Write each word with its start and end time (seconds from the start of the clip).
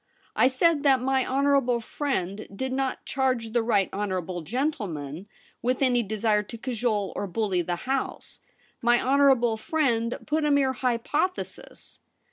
I 0.35 0.47
said 0.47 0.81
that 0.81 0.99
my 0.99 1.23
honourable 1.27 1.79
friend 1.79 2.47
did 2.55 2.73
not 2.73 3.05
charge 3.05 3.51
the 3.51 3.61
right 3.61 3.87
honourable 3.93 4.41
gentleman 4.41 5.27
with 5.61 5.83
any 5.83 6.01
desire 6.01 6.41
to 6.41 6.57
cajole 6.57 7.13
or 7.15 7.27
bully 7.27 7.61
the 7.61 7.75
House. 7.85 8.39
My 8.81 8.99
honourable 8.99 9.57
friend 9.57 10.17
put 10.25 10.43
a 10.43 10.49
mere 10.49 10.73
hypothesis.' 10.73 11.99